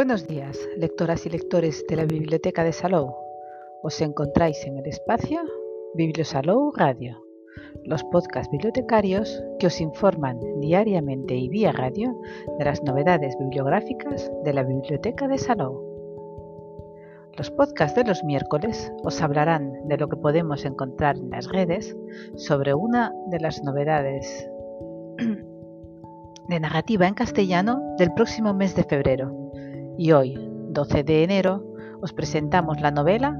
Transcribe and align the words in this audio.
Buenos 0.00 0.26
días, 0.26 0.58
lectoras 0.78 1.26
y 1.26 1.28
lectores 1.28 1.84
de 1.86 1.94
la 1.94 2.06
Biblioteca 2.06 2.64
de 2.64 2.72
Salou. 2.72 3.14
Os 3.82 4.00
encontráis 4.00 4.64
en 4.64 4.78
el 4.78 4.86
espacio 4.86 5.42
Bibliosalou 5.92 6.72
Radio, 6.74 7.22
los 7.84 8.02
podcasts 8.04 8.50
bibliotecarios 8.50 9.44
que 9.58 9.66
os 9.66 9.78
informan 9.78 10.40
diariamente 10.58 11.34
y 11.34 11.50
vía 11.50 11.70
radio 11.72 12.18
de 12.58 12.64
las 12.64 12.82
novedades 12.82 13.36
bibliográficas 13.38 14.32
de 14.42 14.54
la 14.54 14.62
Biblioteca 14.62 15.28
de 15.28 15.36
Salou. 15.36 15.84
Los 17.36 17.50
podcasts 17.50 17.94
de 17.94 18.04
los 18.04 18.24
miércoles 18.24 18.90
os 19.04 19.20
hablarán 19.20 19.86
de 19.86 19.98
lo 19.98 20.08
que 20.08 20.16
podemos 20.16 20.64
encontrar 20.64 21.18
en 21.18 21.28
las 21.28 21.46
redes 21.46 21.94
sobre 22.36 22.72
una 22.72 23.12
de 23.26 23.40
las 23.40 23.62
novedades 23.62 24.48
de 26.48 26.58
narrativa 26.58 27.06
en 27.06 27.12
castellano 27.12 27.82
del 27.98 28.14
próximo 28.14 28.54
mes 28.54 28.74
de 28.74 28.84
febrero 28.84 29.49
y 30.00 30.12
hoy, 30.12 30.34
12 30.70 31.04
de 31.04 31.24
enero, 31.24 31.62
os 32.00 32.14
presentamos 32.14 32.80
la 32.80 32.90
novela 32.90 33.38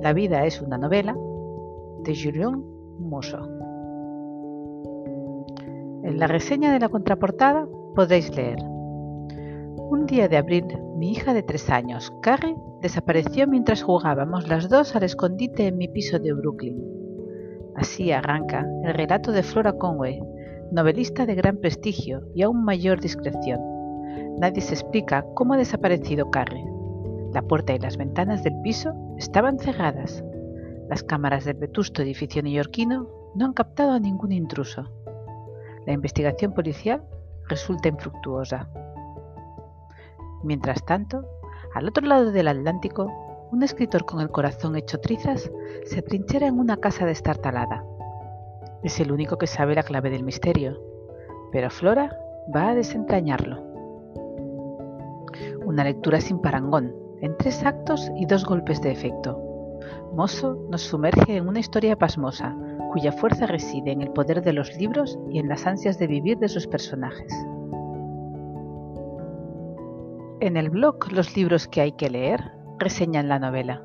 La 0.00 0.14
vida 0.14 0.46
es 0.46 0.62
una 0.62 0.78
novela 0.78 1.14
de 2.02 2.16
Julien 2.16 2.64
Musso. 2.98 3.46
En 6.02 6.18
la 6.18 6.26
reseña 6.26 6.72
de 6.72 6.80
la 6.80 6.88
contraportada 6.88 7.68
podréis 7.94 8.34
leer 8.34 8.56
Un 8.62 10.06
día 10.06 10.28
de 10.28 10.38
abril, 10.38 10.64
mi 10.96 11.10
hija 11.10 11.34
de 11.34 11.42
tres 11.42 11.68
años, 11.68 12.10
Carrie, 12.22 12.56
desapareció 12.80 13.46
mientras 13.46 13.82
jugábamos 13.82 14.48
las 14.48 14.70
dos 14.70 14.96
al 14.96 15.02
escondite 15.02 15.66
en 15.66 15.76
mi 15.76 15.88
piso 15.88 16.18
de 16.18 16.32
Brooklyn. 16.32 16.82
Así 17.76 18.12
arranca 18.12 18.66
el 18.82 18.94
relato 18.94 19.30
de 19.30 19.42
Flora 19.42 19.74
Conway, 19.74 20.22
novelista 20.72 21.26
de 21.26 21.34
gran 21.34 21.58
prestigio 21.58 22.22
y 22.34 22.40
aún 22.40 22.64
mayor 22.64 22.98
discreción 22.98 23.77
Nadie 24.38 24.62
se 24.62 24.74
explica 24.74 25.24
cómo 25.34 25.54
ha 25.54 25.56
desaparecido 25.56 26.30
Carrie. 26.30 26.64
La 27.32 27.42
puerta 27.42 27.74
y 27.74 27.78
las 27.78 27.96
ventanas 27.96 28.42
del 28.42 28.60
piso 28.62 28.94
estaban 29.16 29.58
cerradas. 29.58 30.24
Las 30.88 31.02
cámaras 31.02 31.44
del 31.44 31.56
vetusto 31.56 32.02
edificio 32.02 32.42
neoyorquino 32.42 33.08
no 33.34 33.44
han 33.44 33.52
captado 33.52 33.92
a 33.92 34.00
ningún 34.00 34.32
intruso. 34.32 34.90
La 35.86 35.92
investigación 35.92 36.52
policial 36.52 37.02
resulta 37.48 37.88
infructuosa. 37.88 38.68
Mientras 40.42 40.84
tanto, 40.84 41.24
al 41.74 41.88
otro 41.88 42.06
lado 42.06 42.32
del 42.32 42.48
Atlántico, 42.48 43.48
un 43.50 43.62
escritor 43.62 44.04
con 44.04 44.20
el 44.20 44.30
corazón 44.30 44.76
hecho 44.76 45.00
trizas 45.00 45.50
se 45.84 46.02
trinchera 46.02 46.46
en 46.46 46.58
una 46.58 46.76
casa 46.76 47.06
destartalada. 47.06 47.84
Es 48.82 49.00
el 49.00 49.10
único 49.10 49.38
que 49.38 49.46
sabe 49.46 49.74
la 49.74 49.82
clave 49.82 50.10
del 50.10 50.22
misterio, 50.22 50.80
pero 51.50 51.70
Flora 51.70 52.16
va 52.54 52.68
a 52.70 52.74
desentrañarlo. 52.74 53.67
Una 55.64 55.84
lectura 55.84 56.20
sin 56.20 56.40
parangón, 56.40 56.94
en 57.20 57.36
tres 57.36 57.64
actos 57.64 58.10
y 58.16 58.26
dos 58.26 58.44
golpes 58.44 58.80
de 58.80 58.92
efecto. 58.92 59.40
Mosso 60.12 60.66
nos 60.70 60.82
sumerge 60.82 61.36
en 61.36 61.48
una 61.48 61.60
historia 61.60 61.96
pasmosa, 61.96 62.56
cuya 62.92 63.12
fuerza 63.12 63.46
reside 63.46 63.92
en 63.92 64.02
el 64.02 64.10
poder 64.10 64.42
de 64.42 64.52
los 64.52 64.76
libros 64.76 65.18
y 65.30 65.38
en 65.38 65.48
las 65.48 65.66
ansias 65.66 65.98
de 65.98 66.06
vivir 66.06 66.38
de 66.38 66.48
sus 66.48 66.66
personajes. 66.66 67.32
En 70.40 70.56
el 70.56 70.70
blog 70.70 71.12
Los 71.12 71.36
libros 71.36 71.66
que 71.66 71.80
hay 71.80 71.92
que 71.92 72.10
leer 72.10 72.52
reseñan 72.78 73.28
la 73.28 73.38
novela. 73.38 73.82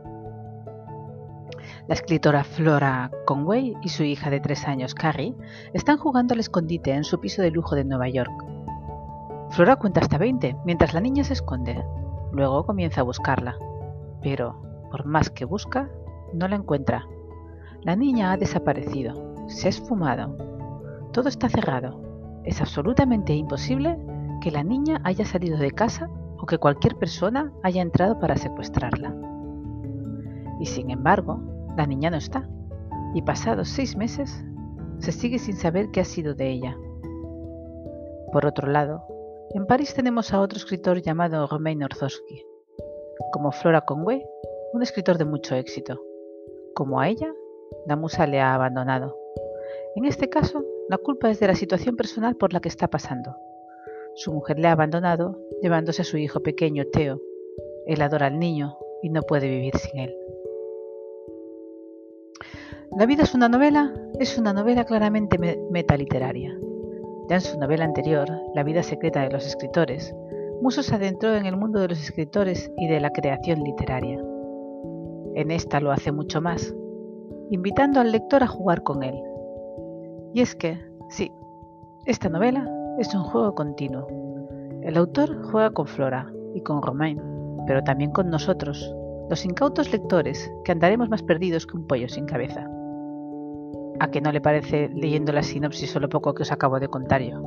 La 1.88 1.96
escritora 1.96 2.44
Flora 2.44 3.12
Conway 3.26 3.74
y 3.82 3.90
su 3.90 4.04
hija 4.04 4.30
de 4.30 4.40
tres 4.40 4.68
años, 4.68 4.96
Carrie, 4.96 5.36
están 5.74 5.98
jugando 5.98 6.34
al 6.34 6.40
escondite 6.40 6.92
en 6.92 7.04
su 7.04 7.20
piso 7.20 7.42
de 7.42 7.52
lujo 7.52 7.76
de 7.76 7.84
Nueva 7.84 8.08
York, 8.08 8.32
Flora 9.54 9.76
cuenta 9.76 10.00
hasta 10.00 10.18
20 10.18 10.58
mientras 10.66 10.96
la 10.96 11.00
niña 11.00 11.24
se 11.24 11.34
esconde. 11.34 11.86
Luego 12.32 12.66
comienza 12.66 13.02
a 13.02 13.04
buscarla. 13.04 13.56
Pero, 14.24 14.56
por 14.90 15.06
más 15.06 15.30
que 15.30 15.46
busca, 15.46 15.92
no 16.34 16.48
la 16.48 16.56
encuentra. 16.56 17.06
La 17.84 17.96
niña 17.96 18.32
ha 18.32 18.38
desaparecido. 18.38 19.46
Se 19.48 19.68
ha 19.68 19.70
esfumado. 19.70 20.36
Todo 21.12 21.30
está 21.30 21.50
cerrado. 21.50 22.02
Es 22.44 22.62
absolutamente 22.62 23.36
imposible 23.36 24.00
que 24.42 24.50
la 24.50 24.64
niña 24.64 25.00
haya 25.04 25.24
salido 25.24 25.60
de 25.60 25.70
casa 25.70 26.10
o 26.40 26.48
que 26.48 26.58
cualquier 26.58 26.96
persona 26.96 27.54
haya 27.62 27.84
entrado 27.84 28.18
para 28.18 28.38
secuestrarla. 28.38 29.16
Y 30.60 30.66
sin 30.66 30.90
embargo, 30.90 31.40
la 31.78 31.86
niña 31.86 32.10
no 32.10 32.18
está. 32.18 32.50
Y 33.14 33.22
pasados 33.22 33.70
seis 33.70 33.96
meses, 33.96 34.44
se 34.98 35.12
sigue 35.12 35.38
sin 35.38 35.58
saber 35.58 35.92
qué 35.92 36.02
ha 36.02 36.06
sido 36.06 36.34
de 36.34 36.50
ella. 36.50 36.76
Por 38.32 38.48
otro 38.48 38.68
lado, 38.68 39.13
en 39.54 39.68
París 39.68 39.94
tenemos 39.94 40.34
a 40.34 40.42
otro 40.42 40.58
escritor 40.58 41.02
llamado 41.02 41.46
Romain 41.46 41.84
Orzowski. 41.84 42.44
Como 43.32 43.52
Flora 43.52 43.82
Conway, 43.82 44.24
un 44.74 44.82
escritor 44.82 45.18
de 45.18 45.26
mucho 45.26 45.56
éxito. 45.56 46.02
Como 46.74 47.00
a 47.00 47.08
ella, 47.08 47.32
la 47.86 47.96
musa 47.96 48.26
le 48.26 48.40
ha 48.40 48.56
abandonado. 48.56 49.16
En 49.96 50.06
este 50.06 50.28
caso, 50.28 50.66
la 50.90 50.98
culpa 50.98 51.30
es 51.30 51.40
de 51.40 51.48
la 51.48 51.56
situación 51.56 51.96
personal 51.96 52.36
por 52.36 52.52
la 52.52 52.62
que 52.62 52.70
está 52.70 52.88
pasando. 52.88 53.36
Su 54.16 54.34
mujer 54.34 54.58
le 54.58 54.68
ha 54.68 54.72
abandonado, 54.72 55.40
llevándose 55.62 56.02
a 56.02 56.06
su 56.06 56.18
hijo 56.18 56.42
pequeño, 56.42 56.86
Theo. 56.92 57.22
Él 57.86 58.02
adora 58.02 58.28
al 58.28 58.40
niño 58.40 58.78
y 59.04 59.10
no 59.10 59.22
puede 59.22 59.48
vivir 59.50 59.78
sin 59.78 60.00
él. 60.00 60.18
La 62.98 63.06
vida 63.06 63.24
es 63.24 63.36
una 63.36 63.50
novela, 63.50 63.94
es 64.20 64.38
una 64.38 64.54
novela 64.54 64.86
claramente 64.86 65.38
metaliteraria. 65.72 66.58
Ya 67.30 67.36
en 67.36 67.42
su 67.42 67.58
novela 67.58 67.86
anterior, 67.86 68.28
La 68.54 68.64
vida 68.64 68.84
secreta 68.84 69.22
de 69.22 69.30
los 69.30 69.46
escritores, 69.46 70.14
Musso 70.62 70.84
se 70.84 70.96
adentró 70.96 71.36
en 71.36 71.46
el 71.46 71.58
mundo 71.58 71.80
de 71.80 71.90
los 71.90 72.02
escritores 72.02 72.72
y 72.78 72.88
de 72.88 73.00
la 73.00 73.12
creación 73.12 73.64
literaria. 73.64 74.24
En 75.36 75.52
esta 75.52 75.80
lo 75.80 75.92
hace 75.92 76.12
mucho 76.12 76.42
más, 76.42 76.74
invitando 77.50 78.00
al 78.00 78.12
lector 78.12 78.44
a 78.44 78.48
jugar 78.48 78.84
con 78.84 79.04
él. 79.04 79.16
Y 80.34 80.42
es 80.42 80.56
que, 80.56 80.80
sí, 81.10 81.32
esta 82.06 82.30
novela 82.30 82.70
es 83.00 83.14
un 83.14 83.24
juego 83.24 83.56
continuo. 83.56 84.08
El 84.82 84.98
autor 84.98 85.44
juega 85.52 85.72
con 85.72 85.88
Flora 85.88 86.32
y 86.54 86.62
con 86.62 86.82
Romain, 86.82 87.22
pero 87.68 87.84
también 87.84 88.12
con 88.12 88.30
nosotros, 88.30 88.96
los 89.30 89.46
incautos 89.46 89.92
lectores 89.92 90.52
que 90.64 90.72
andaremos 90.72 91.10
más 91.10 91.24
perdidos 91.24 91.66
que 91.66 91.78
un 91.78 91.88
pollo 91.88 92.08
sin 92.10 92.26
cabeza. 92.26 92.70
¿A 94.04 94.12
que 94.12 94.20
no 94.20 94.34
le 94.34 94.42
parece 94.42 94.90
leyendo 94.94 95.32
la 95.32 95.44
sinopsis 95.44 95.90
solo 95.90 96.10
poco 96.10 96.34
que 96.34 96.44
os 96.44 96.52
acabo 96.52 96.78
de 96.82 96.90
contar 96.90 97.22
yo? 97.22 97.42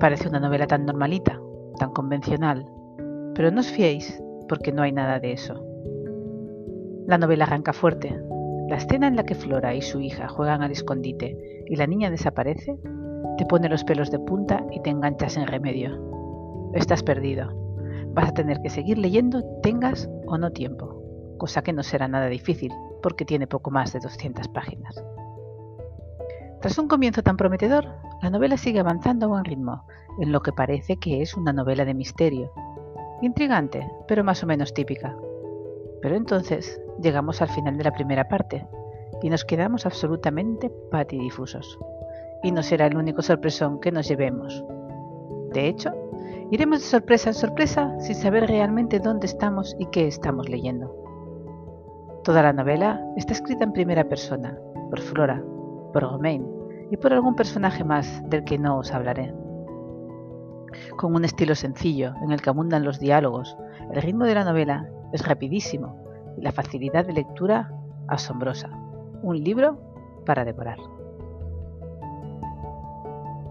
Parece 0.00 0.30
una 0.30 0.40
novela 0.40 0.66
tan 0.66 0.86
normalita, 0.86 1.38
tan 1.78 1.90
convencional, 1.90 2.64
pero 3.34 3.50
no 3.50 3.60
os 3.60 3.70
fiéis 3.70 4.18
porque 4.48 4.72
no 4.72 4.80
hay 4.80 4.92
nada 4.92 5.20
de 5.20 5.32
eso. 5.32 5.62
La 7.06 7.18
novela 7.18 7.44
arranca 7.44 7.74
fuerte. 7.74 8.18
La 8.70 8.76
escena 8.76 9.06
en 9.06 9.16
la 9.16 9.24
que 9.24 9.34
Flora 9.34 9.74
y 9.74 9.82
su 9.82 10.00
hija 10.00 10.26
juegan 10.26 10.62
al 10.62 10.70
escondite 10.70 11.36
y 11.66 11.76
la 11.76 11.86
niña 11.86 12.10
desaparece 12.10 12.78
te 13.36 13.44
pone 13.44 13.68
los 13.68 13.84
pelos 13.84 14.10
de 14.10 14.20
punta 14.20 14.64
y 14.72 14.80
te 14.80 14.88
enganchas 14.88 15.36
en 15.36 15.46
remedio. 15.46 16.70
Estás 16.72 17.02
perdido. 17.02 17.52
Vas 18.14 18.30
a 18.30 18.34
tener 18.34 18.62
que 18.62 18.70
seguir 18.70 18.96
leyendo 18.96 19.44
tengas 19.62 20.08
o 20.26 20.38
no 20.38 20.50
tiempo, 20.52 21.02
cosa 21.36 21.60
que 21.60 21.74
no 21.74 21.82
será 21.82 22.08
nada 22.08 22.28
difícil, 22.28 22.72
porque 23.04 23.26
tiene 23.26 23.46
poco 23.46 23.70
más 23.70 23.92
de 23.92 24.00
200 24.00 24.48
páginas. 24.48 25.04
Tras 26.62 26.78
un 26.78 26.88
comienzo 26.88 27.22
tan 27.22 27.36
prometedor, 27.36 27.84
la 28.22 28.30
novela 28.30 28.56
sigue 28.56 28.80
avanzando 28.80 29.26
a 29.26 29.28
buen 29.28 29.44
ritmo, 29.44 29.84
en 30.18 30.32
lo 30.32 30.40
que 30.40 30.54
parece 30.54 30.96
que 30.96 31.20
es 31.20 31.34
una 31.34 31.52
novela 31.52 31.84
de 31.84 31.92
misterio. 31.92 32.50
Intrigante, 33.20 33.86
pero 34.08 34.24
más 34.24 34.42
o 34.42 34.46
menos 34.46 34.72
típica. 34.72 35.14
Pero 36.00 36.16
entonces 36.16 36.80
llegamos 37.02 37.42
al 37.42 37.50
final 37.50 37.76
de 37.76 37.84
la 37.84 37.92
primera 37.92 38.26
parte 38.26 38.66
y 39.20 39.28
nos 39.28 39.44
quedamos 39.44 39.84
absolutamente 39.84 40.70
patidifusos. 40.90 41.78
Y 42.42 42.52
no 42.52 42.62
será 42.62 42.86
el 42.86 42.96
único 42.96 43.20
sorpresón 43.20 43.80
que 43.80 43.92
nos 43.92 44.08
llevemos. 44.08 44.64
De 45.52 45.68
hecho, 45.68 45.92
iremos 46.50 46.78
de 46.78 46.86
sorpresa 46.86 47.28
en 47.28 47.34
sorpresa 47.34 48.00
sin 48.00 48.14
saber 48.14 48.46
realmente 48.46 48.98
dónde 48.98 49.26
estamos 49.26 49.76
y 49.78 49.84
qué 49.90 50.06
estamos 50.06 50.48
leyendo. 50.48 51.03
Toda 52.24 52.42
la 52.42 52.54
novela 52.54 53.04
está 53.16 53.34
escrita 53.34 53.64
en 53.64 53.72
primera 53.72 54.04
persona, 54.04 54.58
por 54.88 54.98
Flora, 54.98 55.44
por 55.92 56.02
Romain 56.04 56.46
y 56.90 56.96
por 56.96 57.12
algún 57.12 57.36
personaje 57.36 57.84
más 57.84 58.22
del 58.30 58.44
que 58.44 58.58
no 58.58 58.78
os 58.78 58.94
hablaré. 58.94 59.34
Con 60.96 61.14
un 61.14 61.26
estilo 61.26 61.54
sencillo 61.54 62.14
en 62.22 62.32
el 62.32 62.40
que 62.40 62.48
abundan 62.48 62.82
los 62.82 62.98
diálogos, 62.98 63.58
el 63.92 64.00
ritmo 64.00 64.24
de 64.24 64.36
la 64.36 64.44
novela 64.44 64.88
es 65.12 65.26
rapidísimo 65.28 66.02
y 66.38 66.40
la 66.40 66.52
facilidad 66.52 67.04
de 67.04 67.12
lectura 67.12 67.70
asombrosa. 68.08 68.70
Un 69.22 69.44
libro 69.44 69.78
para 70.24 70.46
devorar. 70.46 70.78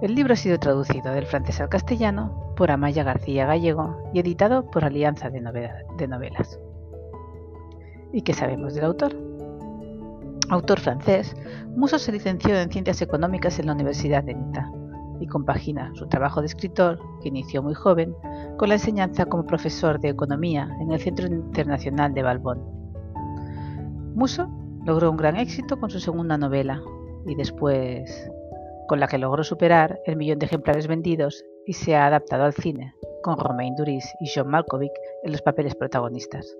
El 0.01 0.15
libro 0.15 0.33
ha 0.33 0.37
sido 0.37 0.57
traducido 0.57 1.13
del 1.13 1.27
francés 1.27 1.61
al 1.61 1.69
castellano 1.69 2.53
por 2.57 2.71
Amaya 2.71 3.03
García 3.03 3.45
Gallego 3.45 4.09
y 4.13 4.19
editado 4.19 4.65
por 4.71 4.83
Alianza 4.83 5.29
de, 5.29 5.41
Novelas. 5.41 6.59
¿Y 8.13 8.21
qué 8.21 8.33
sabemos 8.33 8.75
del 8.75 8.85
autor? 8.85 9.15
Autor 10.49 10.79
francés, 10.79 11.35
Musso 11.75 11.97
se 11.97 12.11
licenció 12.11 12.55
en 12.55 12.69
Ciencias 12.69 13.01
Económicas 13.01 13.57
en 13.57 13.65
la 13.65 13.73
Universidad 13.73 14.23
de 14.23 14.35
Nita. 14.35 14.71
y 15.19 15.27
compagina 15.27 15.91
su 15.95 16.07
trabajo 16.07 16.41
de 16.41 16.47
escritor, 16.47 16.99
que 17.21 17.29
inició 17.29 17.63
muy 17.63 17.73
joven, 17.73 18.13
con 18.57 18.67
la 18.67 18.75
enseñanza 18.75 19.25
como 19.25 19.45
profesor 19.45 19.99
de 19.99 20.09
economía 20.09 20.69
en 20.81 20.91
el 20.91 20.99
Centro 20.99 21.27
Internacional 21.27 22.13
de 22.13 22.23
Balbón. 22.23 22.61
Muso 24.15 24.49
logró 24.85 25.09
un 25.09 25.17
gran 25.17 25.37
éxito 25.37 25.79
con 25.79 25.89
su 25.89 25.99
segunda 25.99 26.37
novela 26.37 26.81
y 27.25 27.35
después 27.35 28.29
con 28.87 28.99
la 28.99 29.07
que 29.07 29.17
logró 29.17 29.43
superar 29.43 29.99
el 30.05 30.17
millón 30.17 30.39
de 30.39 30.47
ejemplares 30.47 30.87
vendidos 30.87 31.45
y 31.65 31.73
se 31.73 31.95
ha 31.95 32.05
adaptado 32.05 32.43
al 32.43 32.53
cine, 32.53 32.93
con 33.23 33.37
Romain 33.37 33.75
Duris 33.75 34.05
y 34.19 34.29
John 34.33 34.49
Malkovich 34.49 34.91
en 35.23 35.31
los 35.31 35.41
papeles 35.41 35.73
protagonistas. 35.75 36.57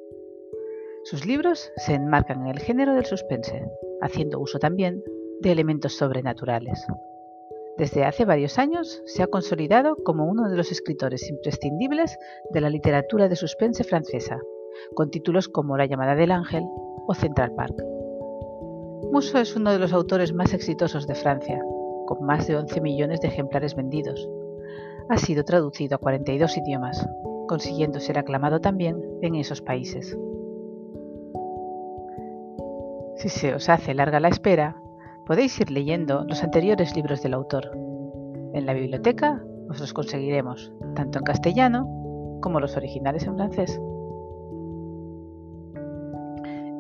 Sus 1.03 1.25
libros 1.25 1.69
se 1.75 1.95
enmarcan 1.95 2.44
en 2.44 2.47
el 2.47 2.59
género 2.59 2.95
del 2.95 3.05
suspense, 3.05 3.69
haciendo 4.01 4.39
uso 4.39 4.57
también 4.57 5.03
de 5.41 5.51
elementos 5.51 5.97
sobrenaturales. 5.97 6.88
Desde 7.77 8.05
hace 8.05 8.23
varios 8.23 8.57
años 8.57 9.01
se 9.05 9.21
ha 9.21 9.27
consolidado 9.27 9.97
como 9.97 10.25
uno 10.25 10.50
de 10.50 10.55
los 10.55 10.71
escritores 10.71 11.29
imprescindibles 11.29 12.17
de 12.51 12.61
la 12.61 12.69
literatura 12.69 13.27
de 13.27 13.35
suspense 13.35 13.83
francesa, 13.83 14.39
con 14.95 15.11
títulos 15.11 15.50
como 15.50 15.75
La 15.75 15.88
llamada 15.88 16.15
del 16.15 16.31
ángel 16.31 16.63
o 17.06 17.13
Central 17.13 17.53
Park. 17.53 17.75
Musso 19.11 19.39
es 19.39 19.57
uno 19.57 19.73
de 19.73 19.79
los 19.79 19.91
autores 19.91 20.33
más 20.33 20.53
exitosos 20.53 21.06
de 21.06 21.15
Francia, 21.15 21.61
con 22.06 22.25
más 22.25 22.47
de 22.47 22.56
11 22.56 22.79
millones 22.79 23.19
de 23.19 23.27
ejemplares 23.27 23.75
vendidos. 23.75 24.29
Ha 25.09 25.17
sido 25.17 25.44
traducido 25.44 25.95
a 25.95 25.99
42 25.99 26.57
idiomas, 26.57 27.06
consiguiendo 27.49 27.99
ser 27.99 28.17
aclamado 28.17 28.61
también 28.61 29.03
en 29.21 29.35
esos 29.35 29.61
países. 29.61 30.17
Si 33.23 33.29
se 33.29 33.55
os 33.55 33.69
hace 33.69 33.93
larga 33.93 34.19
la 34.19 34.27
espera, 34.27 34.75
podéis 35.25 35.57
ir 35.61 35.71
leyendo 35.71 36.25
los 36.25 36.43
anteriores 36.43 36.93
libros 36.93 37.23
del 37.23 37.33
autor. 37.33 37.71
En 38.53 38.65
la 38.65 38.73
biblioteca 38.73 39.41
os 39.69 39.79
los 39.79 39.93
conseguiremos, 39.93 40.73
tanto 40.93 41.19
en 41.19 41.23
castellano 41.23 41.87
como 42.41 42.59
los 42.59 42.75
originales 42.75 43.25
en 43.25 43.37
francés. 43.37 43.81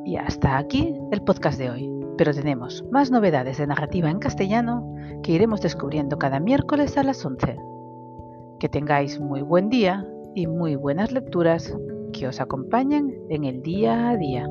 Y 0.03 0.17
hasta 0.17 0.57
aquí 0.57 0.93
el 1.13 1.21
podcast 1.21 1.57
de 1.57 1.69
hoy, 1.69 1.89
pero 2.17 2.33
tenemos 2.33 2.83
más 2.91 3.09
novedades 3.09 3.57
de 3.57 3.67
narrativa 3.67 4.09
en 4.09 4.19
castellano 4.19 4.97
que 5.23 5.31
iremos 5.31 5.61
descubriendo 5.61 6.17
cada 6.17 6.41
miércoles 6.41 6.97
a 6.97 7.03
las 7.03 7.25
11. 7.25 7.55
Que 8.59 8.67
tengáis 8.67 9.17
muy 9.17 9.41
buen 9.43 9.69
día 9.69 10.05
y 10.35 10.47
muy 10.47 10.75
buenas 10.75 11.13
lecturas 11.13 11.73
que 12.11 12.27
os 12.27 12.41
acompañen 12.41 13.15
en 13.29 13.45
el 13.45 13.61
día 13.61 14.09
a 14.09 14.17
día. 14.17 14.45